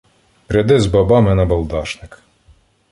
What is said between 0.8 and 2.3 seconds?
бабами набалдашник!